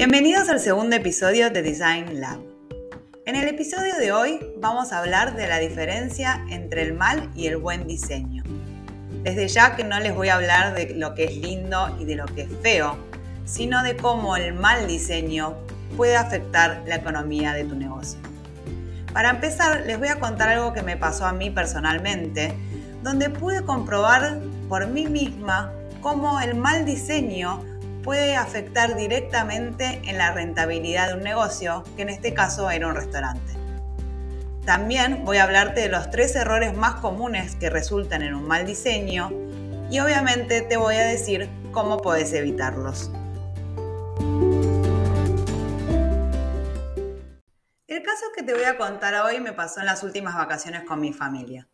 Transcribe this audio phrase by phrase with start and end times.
[0.00, 2.38] Bienvenidos al segundo episodio de Design Lab.
[3.26, 7.48] En el episodio de hoy vamos a hablar de la diferencia entre el mal y
[7.48, 8.42] el buen diseño.
[9.24, 12.14] Desde ya que no les voy a hablar de lo que es lindo y de
[12.14, 12.96] lo que es feo,
[13.44, 15.58] sino de cómo el mal diseño
[15.98, 18.18] puede afectar la economía de tu negocio.
[19.12, 22.54] Para empezar, les voy a contar algo que me pasó a mí personalmente,
[23.02, 25.70] donde pude comprobar por mí misma
[26.00, 27.69] cómo el mal diseño
[28.02, 32.94] puede afectar directamente en la rentabilidad de un negocio, que en este caso era un
[32.94, 33.52] restaurante.
[34.64, 38.66] También voy a hablarte de los tres errores más comunes que resultan en un mal
[38.66, 39.30] diseño
[39.90, 43.10] y obviamente te voy a decir cómo puedes evitarlos.
[47.88, 51.00] El caso que te voy a contar hoy me pasó en las últimas vacaciones con
[51.00, 51.68] mi familia.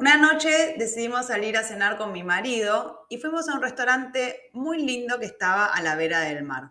[0.00, 4.82] Una noche decidimos salir a cenar con mi marido y fuimos a un restaurante muy
[4.82, 6.70] lindo que estaba a la vera del mar.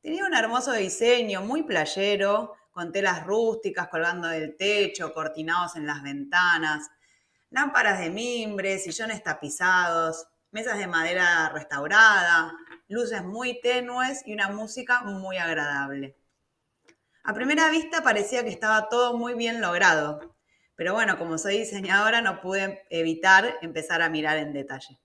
[0.00, 6.02] Tenía un hermoso diseño, muy playero, con telas rústicas colgando del techo, cortinados en las
[6.02, 6.90] ventanas,
[7.50, 12.56] lámparas de mimbre, sillones tapizados, mesas de madera restaurada,
[12.88, 16.16] luces muy tenues y una música muy agradable.
[17.24, 20.37] A primera vista parecía que estaba todo muy bien logrado,
[20.78, 25.00] pero bueno, como soy diseñadora no pude evitar empezar a mirar en detalle.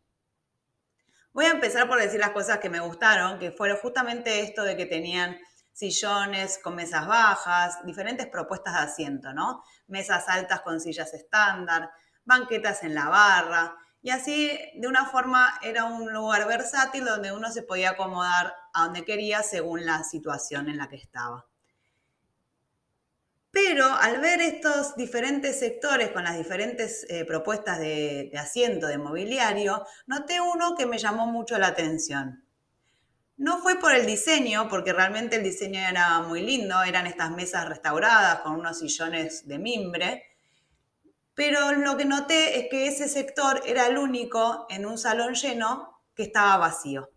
[1.34, 4.78] Voy a empezar por decir las cosas que me gustaron, que fueron justamente esto de
[4.78, 5.36] que tenían
[5.72, 9.64] sillones con mesas bajas, diferentes propuestas de asiento, ¿no?
[9.88, 11.90] Mesas altas con sillas estándar,
[12.24, 17.52] banquetas en la barra, y así de una forma era un lugar versátil donde uno
[17.52, 21.48] se podía acomodar a donde quería según la situación en la que estaba.
[23.54, 28.98] Pero al ver estos diferentes sectores con las diferentes eh, propuestas de, de asiento, de
[28.98, 32.44] mobiliario, noté uno que me llamó mucho la atención.
[33.38, 37.70] No fue por el diseño, porque realmente el diseño era muy lindo, eran estas mesas
[37.70, 40.24] restauradas con unos sillones de mimbre,
[41.36, 46.02] pero lo que noté es que ese sector era el único en un salón lleno
[46.16, 47.12] que estaba vacío.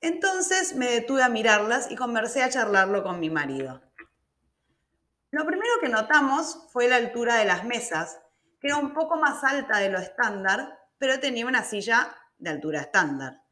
[0.00, 3.87] Entonces me detuve a mirarlas y conversé a charlarlo con mi marido.
[5.30, 8.18] Lo primero que notamos fue la altura de las mesas,
[8.60, 12.80] que era un poco más alta de lo estándar, pero tenía una silla de altura
[12.80, 13.42] estándar.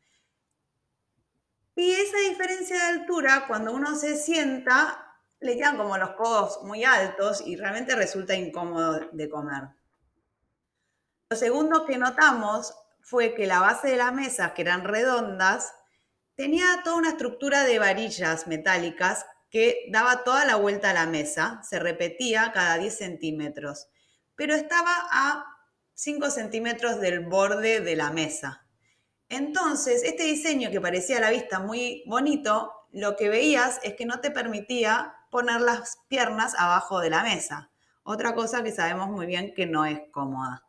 [1.75, 6.84] Y esa diferencia de altura, cuando uno se sienta, le quedan como los codos muy
[6.84, 9.64] altos y realmente resulta incómodo de comer.
[11.28, 15.75] Lo segundo que notamos fue que la base de las mesas, que eran redondas,
[16.34, 21.60] tenía toda una estructura de varillas metálicas que daba toda la vuelta a la mesa,
[21.62, 23.88] se repetía cada 10 centímetros,
[24.34, 25.44] pero estaba a
[25.94, 28.66] 5 centímetros del borde de la mesa.
[29.28, 34.06] Entonces, este diseño que parecía a la vista muy bonito, lo que veías es que
[34.06, 37.70] no te permitía poner las piernas abajo de la mesa.
[38.04, 40.64] Otra cosa que sabemos muy bien que no es cómoda.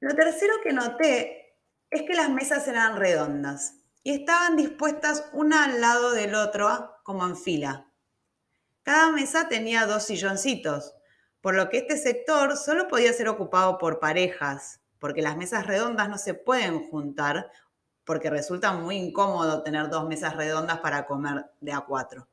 [0.00, 1.56] Lo tercero que noté
[1.90, 7.26] es que las mesas eran redondas y estaban dispuestas una al lado del otro como
[7.26, 7.86] en fila.
[8.82, 10.94] Cada mesa tenía dos silloncitos,
[11.40, 16.08] por lo que este sector solo podía ser ocupado por parejas, porque las mesas redondas
[16.08, 17.50] no se pueden juntar
[18.08, 22.26] porque resulta muy incómodo tener dos mesas redondas para comer de a cuatro.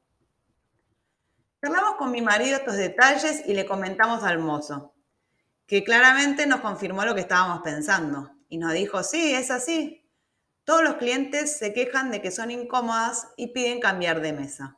[1.61, 4.93] Charlamos con mi marido estos detalles y le comentamos al mozo,
[5.67, 10.04] que claramente nos confirmó lo que estábamos pensando y nos dijo, sí, es así,
[10.65, 14.77] todos los clientes se quejan de que son incómodas y piden cambiar de mesa.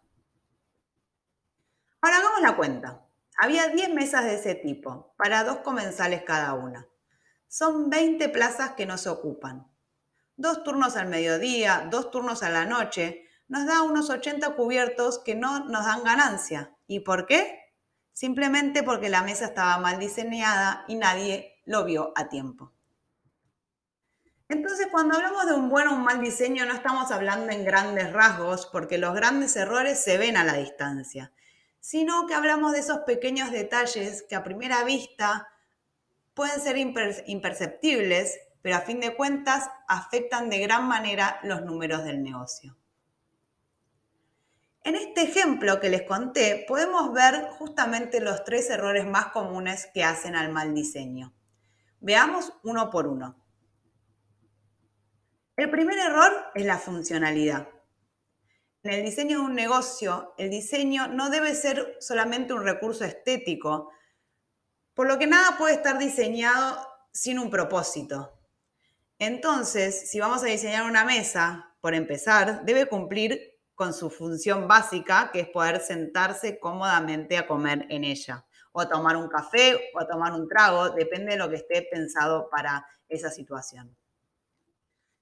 [2.01, 3.05] Ahora hagamos la cuenta.
[3.39, 6.87] Había 10 mesas de ese tipo, para dos comensales cada una.
[7.47, 9.67] Son 20 plazas que no se ocupan.
[10.35, 15.35] Dos turnos al mediodía, dos turnos a la noche, nos da unos 80 cubiertos que
[15.35, 16.75] no nos dan ganancia.
[16.85, 17.59] ¿Y por qué?
[18.11, 22.73] Simplemente porque la mesa estaba mal diseñada y nadie lo vio a tiempo.
[24.49, 28.13] Entonces, cuando hablamos de un buen o un mal diseño, no estamos hablando en grandes
[28.13, 31.33] rasgos, porque los grandes errores se ven a la distancia,
[31.79, 35.49] sino que hablamos de esos pequeños detalles que a primera vista
[36.33, 42.23] pueden ser imperceptibles, pero a fin de cuentas afectan de gran manera los números del
[42.23, 42.77] negocio.
[44.83, 50.05] En este ejemplo que les conté, podemos ver justamente los tres errores más comunes que
[50.05, 51.33] hacen al mal diseño.
[51.99, 53.35] Veamos uno por uno.
[55.57, 57.67] El primer error es la funcionalidad.
[58.83, 63.89] En el diseño de un negocio, el diseño no debe ser solamente un recurso estético,
[64.93, 66.77] por lo que nada puede estar diseñado
[67.11, 68.39] sin un propósito.
[69.17, 75.31] Entonces, si vamos a diseñar una mesa por empezar, debe cumplir con su función básica,
[75.33, 79.99] que es poder sentarse cómodamente a comer en ella, o a tomar un café o
[79.99, 83.97] a tomar un trago, depende de lo que esté pensado para esa situación.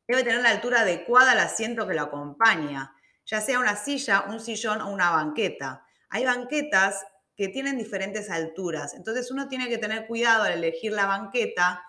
[0.07, 4.39] Debe tener la altura adecuada al asiento que lo acompaña, ya sea una silla, un
[4.39, 5.85] sillón o una banqueta.
[6.09, 7.03] Hay banquetas
[7.35, 11.83] que tienen diferentes alturas, entonces uno tiene que tener cuidado al elegir la banqueta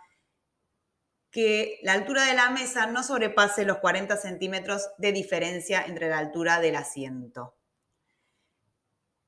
[1.30, 6.18] que la altura de la mesa no sobrepase los 40 centímetros de diferencia entre la
[6.18, 7.56] altura del asiento.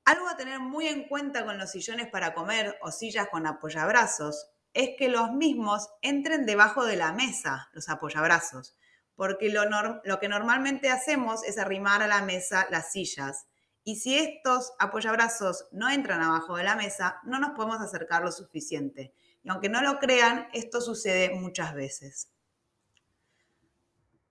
[0.06, 4.49] Algo a tener muy en cuenta con los sillones para comer o sillas con apoyabrazos
[4.73, 8.78] es que los mismos entren debajo de la mesa, los apoyabrazos,
[9.19, 13.49] porque lo, que normalmente hacemos es arrimar a la mesa las sillas.
[13.82, 18.31] Y si estos apoyabrazos no entran abajo de la mesa, no nos podemos acercar lo
[18.31, 19.12] suficiente.
[19.43, 22.31] Y aunque no lo crean, esto sucede muchas veces.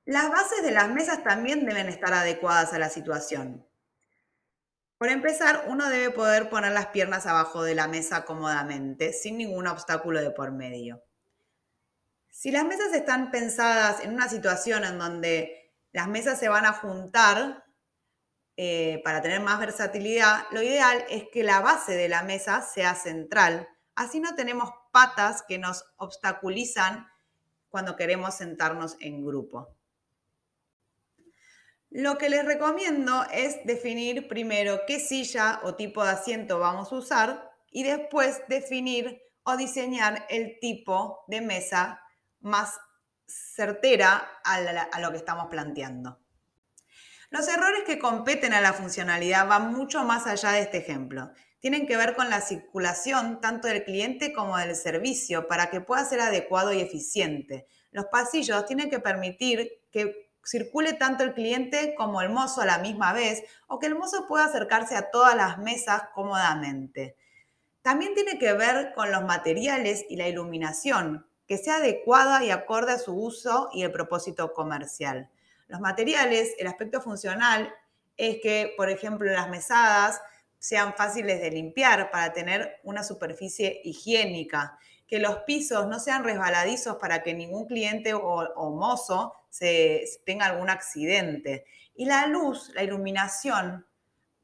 [0.06, 3.68] Las bases de las mesas también deben estar adecuadas a la situación.
[4.98, 9.68] Por empezar, uno debe poder poner las piernas abajo de la mesa cómodamente, sin ningún
[9.68, 11.04] obstáculo de por medio.
[12.30, 16.74] Si las mesas están pensadas en una situación en donde las mesas se van a
[16.74, 17.66] juntar
[18.56, 22.96] eh, para tener más versatilidad, lo ideal es que la base de la mesa sea
[22.96, 23.68] central.
[23.96, 27.08] Así no tenemos patas que nos obstaculizan
[27.70, 29.76] cuando queremos sentarnos en grupo.
[31.90, 36.96] Lo que les recomiendo es definir primero qué silla o tipo de asiento vamos a
[36.96, 42.02] usar y después definir o diseñar el tipo de mesa
[42.48, 42.80] más
[43.28, 46.20] certera a, lo que estamos planteando.
[47.30, 51.32] Los errores que competen a la funcionalidad van mucho más allá de este ejemplo.
[51.60, 56.06] Tienen que ver con la circulación tanto del cliente como del servicio para que pueda
[56.06, 57.68] ser adecuado y eficiente.
[57.92, 62.78] Los pasillos tienen que permitir que circule tanto el cliente como el mozo a la
[62.78, 67.18] misma vez o que el mozo pueda acercarse a todas las mesas cómodamente.
[67.82, 72.92] También tiene que ver con los materiales y la iluminación, que sea adecuada y acorde
[72.92, 75.30] a su uso y el propósito comercial.
[75.68, 77.74] Los materiales, el aspecto funcional
[78.18, 80.22] es que, por ejemplo, las mesadas
[80.60, 84.78] sean fáciles de limpiar para tener una superficie higiénica,
[85.08, 90.70] que los pisos no sean resbaladizos para que ningún cliente o, mozo se, tenga algún
[90.70, 91.66] accidente.
[91.96, 93.87] Y la luz, la iluminación,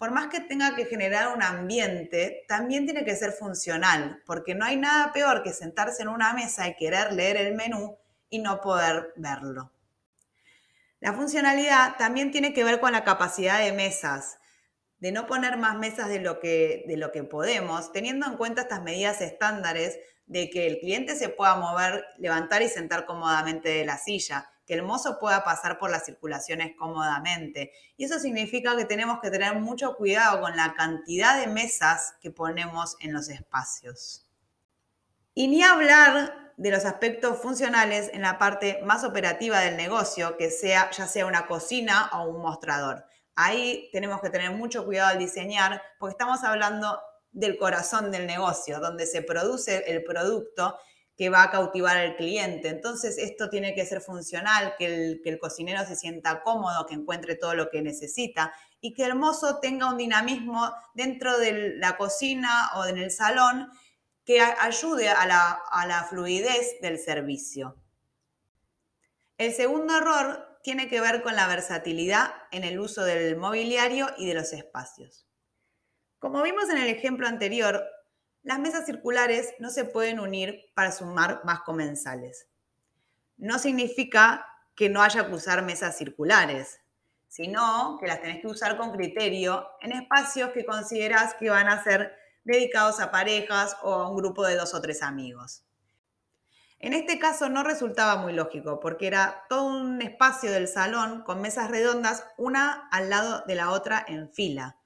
[0.03, 4.65] por más que tenga que generar un ambiente, también tiene que ser funcional, porque no
[4.65, 7.97] hay nada peor que sentarse en una mesa y querer leer el menú
[8.29, 9.71] y no poder verlo.
[10.99, 14.39] La funcionalidad también tiene que ver con la capacidad de mesas,
[14.99, 18.63] de no poner más mesas de lo que, de lo que podemos, teniendo en cuenta
[18.63, 23.85] estas medidas estándares de que el cliente se pueda mover, levantar y sentar cómodamente de
[23.85, 27.71] la silla, que el mozo pueda pasar por las circulaciones cómodamente.
[27.97, 32.31] Y eso significa que tenemos que tener mucho cuidado con la cantidad de mesas que
[32.31, 34.27] ponemos en los espacios.
[35.33, 40.51] Y ni hablar de los aspectos funcionales en la parte más operativa del negocio, que
[40.51, 43.05] sea ya sea una cocina o un mostrador.
[43.35, 46.99] Ahí tenemos que tener mucho cuidado al diseñar, porque estamos hablando
[47.31, 50.77] del corazón del negocio, donde se produce el producto
[51.15, 52.69] que va a cautivar al cliente.
[52.69, 57.53] Entonces, esto tiene que ser funcional, que el, cocinero se sienta cómodo, que encuentre todo
[57.53, 62.85] lo que necesita y que el mozo tenga un dinamismo dentro de la cocina o
[62.85, 63.69] en el salón
[64.25, 67.75] que ayude a la, a la fluidez del servicio.
[69.37, 74.25] El segundo error tiene que ver con la versatilidad en el uso del mobiliario y
[74.25, 75.27] de los espacios.
[76.19, 77.83] Como vimos en el ejemplo anterior,
[78.43, 82.47] las mesas circulares no se pueden unir para sumar más comensales.
[83.37, 84.45] No significa
[84.75, 86.79] que no haya que usar mesas circulares,
[87.27, 91.83] sino que las tenés que usar con criterio en espacios que consideras que van a
[91.83, 95.63] ser dedicados a parejas o a un grupo de dos o tres amigos.
[96.79, 101.41] En este caso no resultaba muy lógico porque era todo un espacio del salón con
[101.41, 104.77] mesas redondas, una al lado de la otra en fila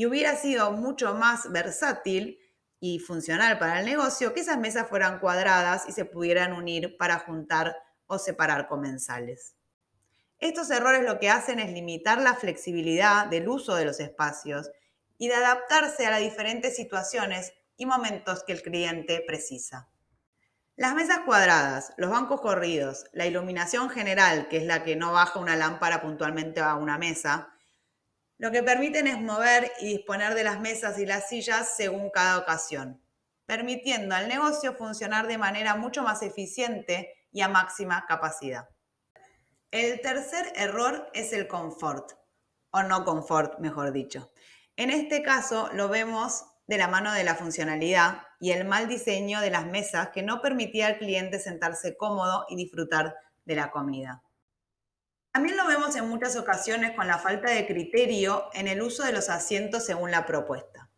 [0.00, 2.38] y hubiera sido mucho más versátil
[2.80, 7.18] y funcional para el negocio que esas mesas fueran cuadradas y se pudieran unir para
[7.18, 9.54] juntar o separar comensales.
[10.38, 14.70] Estos errores lo que hacen es limitar la flexibilidad del uso de los espacios
[15.18, 19.90] y de adaptarse a las diferentes situaciones y momentos que el cliente precisa.
[20.76, 25.38] Las mesas cuadradas, los bancos corridos, la iluminación general, que es la que no baja
[25.38, 27.52] una lámpara puntualmente a una mesa,
[28.40, 32.38] lo que permiten es mover y disponer de las mesas y las sillas según cada
[32.38, 32.98] ocasión,
[33.44, 38.70] permitiendo al negocio funcionar de manera mucho más eficiente y a máxima capacidad.
[39.70, 42.12] El tercer error es el confort,
[42.70, 44.32] o no confort, mejor dicho.
[44.74, 49.42] En este caso lo vemos de la mano de la funcionalidad y el mal diseño
[49.42, 54.22] de las mesas que no permitía al cliente sentarse cómodo y disfrutar de la comida.
[55.32, 59.12] También lo vemos en muchas ocasiones con la falta de criterio en el uso de
[59.12, 60.90] los asientos según la propuesta.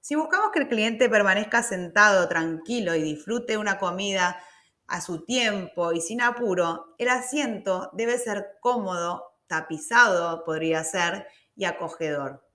[0.00, 4.40] Si buscamos que el cliente permanezca sentado, tranquilo y disfrute una comida
[4.86, 11.64] a su tiempo y sin apuro, el asiento debe ser cómodo, tapizado podría ser, y
[11.64, 12.46] acogedor.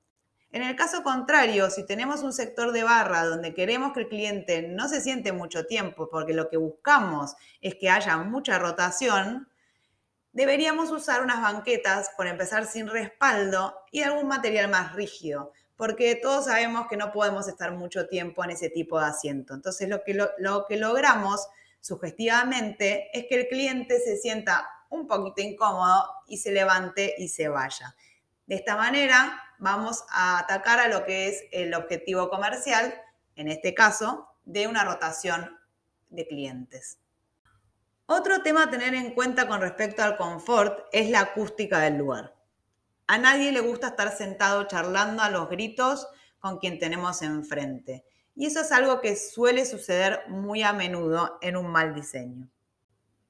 [0.51, 4.61] En el caso contrario, si tenemos un sector de barra donde queremos que el cliente
[4.61, 9.49] no se siente mucho tiempo porque lo que buscamos es que haya mucha rotación,
[10.33, 16.45] deberíamos usar unas banquetas, por empezar sin respaldo, y algún material más rígido, porque todos
[16.45, 19.53] sabemos que no podemos estar mucho tiempo en ese tipo de asiento.
[19.53, 21.47] Entonces lo que, lo que logramos
[21.79, 27.47] sugestivamente es que el cliente se sienta un poquito incómodo y se levante y se
[27.47, 27.95] vaya.
[28.45, 32.93] De esta manera vamos a atacar a lo que es el objetivo comercial,
[33.35, 35.57] en este caso, de una rotación
[36.09, 36.99] de clientes.
[38.13, 42.35] Otro tema a tener en cuenta con respecto al confort es la acústica del lugar.
[43.07, 46.09] A nadie le gusta estar sentado charlando a los gritos
[46.41, 48.03] con quien tenemos enfrente.
[48.35, 52.49] Y eso es algo que suele suceder muy a menudo en un mal diseño.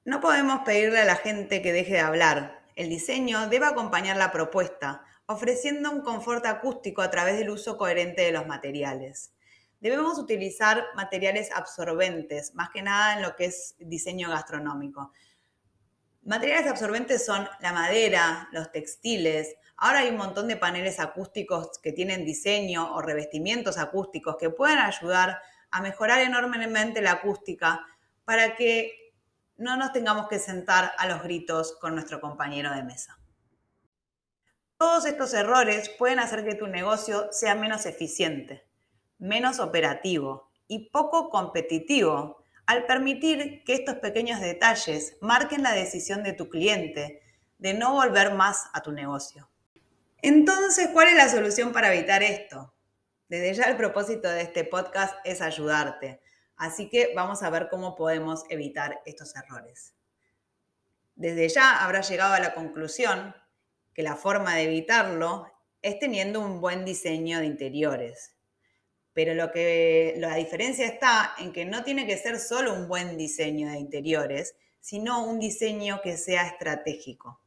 [0.04, 2.64] No podemos pedirle a la gente que deje de hablar.
[2.74, 8.22] El diseño debe acompañar la propuesta, ofreciendo un confort acústico a través del uso coherente
[8.22, 9.31] de los materiales.
[9.82, 15.10] Debemos utilizar materiales absorbentes, más que nada en lo que es diseño gastronómico.
[16.22, 19.56] Materiales absorbentes son la madera, los textiles.
[19.76, 24.78] Ahora hay un montón de paneles acústicos que tienen diseño o revestimientos acústicos que pueden
[24.78, 27.84] ayudar a mejorar enormemente la acústica
[28.24, 29.12] para que
[29.56, 33.18] no nos tengamos que sentar a los gritos con nuestro compañero de mesa.
[34.78, 38.64] Todos estos errores pueden hacer que tu negocio sea menos eficiente,
[39.22, 46.32] menos operativo y poco competitivo al permitir que estos pequeños detalles marquen la decisión de
[46.32, 47.22] tu cliente
[47.58, 49.48] de no volver más a tu negocio.
[50.22, 52.74] Entonces, ¿cuál es la solución para evitar esto?
[53.28, 56.20] Desde ya el propósito de este podcast es ayudarte,
[56.56, 59.94] así que vamos a ver cómo podemos evitar estos errores.
[61.14, 63.36] Desde ya habrás llegado a la conclusión
[63.94, 65.46] que la forma de evitarlo
[65.80, 68.36] es teniendo un buen diseño de interiores.
[69.14, 73.16] Pero lo que la diferencia está en que no tiene que ser solo un buen
[73.16, 77.40] diseño de interiores, sino un diseño que sea estratégico.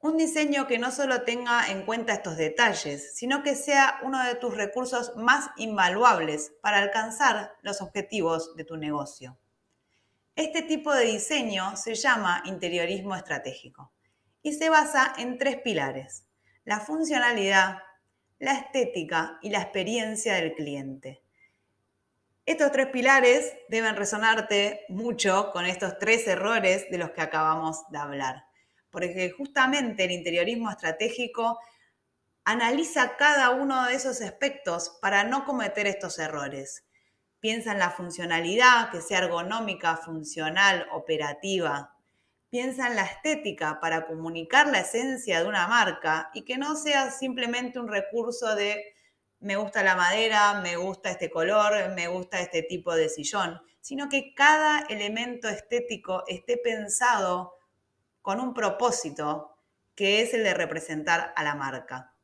[0.00, 4.34] Un diseño que no solo tenga en cuenta estos detalles, sino que sea uno de
[4.34, 9.38] tus recursos más invaluables para alcanzar los objetivos de tu negocio.
[10.36, 13.92] Este tipo de diseño se llama interiorismo estratégico
[14.42, 16.26] y se basa en tres pilares,
[16.64, 17.78] la funcionalidad,
[18.44, 21.22] la estética y la experiencia del cliente.
[22.44, 27.96] Estos tres pilares deben resonarte mucho con estos tres errores de los que acabamos de
[27.96, 28.44] hablar,
[28.90, 31.58] porque justamente el interiorismo estratégico
[32.44, 36.84] analiza cada uno de esos aspectos para no cometer estos errores.
[37.40, 41.93] Piensa en la funcionalidad, que sea ergonómica, funcional, operativa,
[42.54, 47.10] piensa en la estética para comunicar la esencia de una marca y que no sea
[47.10, 48.94] simplemente un recurso de
[49.40, 54.08] me gusta la madera, me gusta este color, me gusta este tipo de sillón, sino
[54.08, 57.54] que cada elemento estético esté pensado
[58.22, 59.58] con un propósito
[59.96, 62.14] que es el de representar a la marca.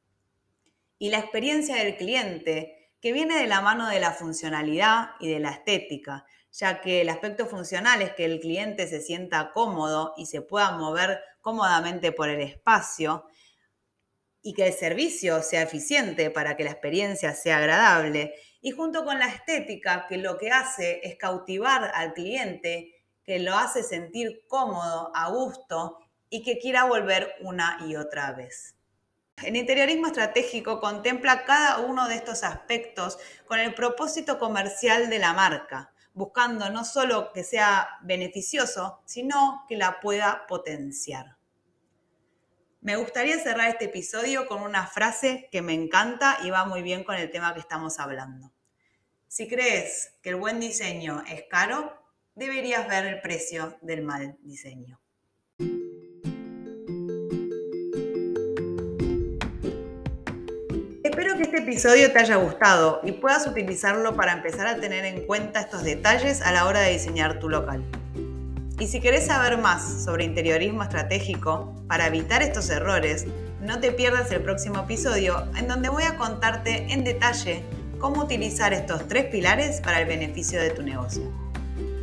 [0.96, 5.40] Y la experiencia del cliente, que viene de la mano de la funcionalidad y de
[5.40, 10.26] la estética, ya que el aspecto funcional es que el cliente se sienta cómodo y
[10.26, 13.26] se pueda mover cómodamente por el espacio
[14.42, 18.34] y que el servicio sea eficiente para que la experiencia sea agradable.
[18.60, 23.54] Y junto con la estética, que lo que hace es cautivar al cliente, que lo
[23.56, 25.98] hace sentir cómodo, a gusto
[26.30, 28.76] y que quiera volver una y otra vez.
[29.42, 35.32] El interiorismo estratégico contempla cada uno de estos aspectos con el propósito comercial de la
[35.32, 41.38] marca buscando no solo que sea beneficioso, sino que la pueda potenciar.
[42.82, 47.04] Me gustaría cerrar este episodio con una frase que me encanta y va muy bien
[47.04, 48.52] con el tema que estamos hablando.
[49.28, 55.00] Si crees que el buen diseño es caro, deberías ver el precio del mal diseño.
[61.42, 65.82] Este episodio te haya gustado y puedas utilizarlo para empezar a tener en cuenta estos
[65.82, 67.82] detalles a la hora de diseñar tu local.
[68.78, 73.26] Y si querés saber más sobre interiorismo estratégico para evitar estos errores,
[73.62, 77.62] no te pierdas el próximo episodio en donde voy a contarte en detalle
[77.98, 81.30] cómo utilizar estos tres pilares para el beneficio de tu negocio.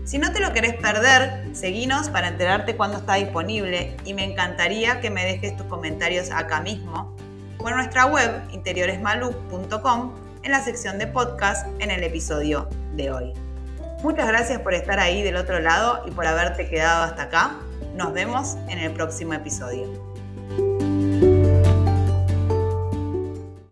[0.03, 5.00] Si no te lo querés perder, seguinos para enterarte cuándo está disponible y me encantaría
[5.00, 7.15] que me dejes tus comentarios acá mismo
[7.60, 13.34] o en nuestra web interioresmalu.com en la sección de podcast en el episodio de hoy.
[14.04, 17.56] Muchas gracias por estar ahí del otro lado y por haberte quedado hasta acá.
[17.96, 20.07] Nos vemos en el próximo episodio.